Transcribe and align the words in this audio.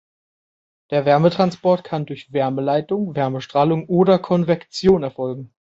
Der 0.89 1.05
Wärmetransport 1.05 1.83
kann 1.83 2.07
durch 2.07 2.33
Wärmeleitung, 2.33 3.13
Wärmestrahlung 3.15 3.85
oder 3.85 4.17
Konvektion 4.17 5.03
erfolgen. 5.03 5.53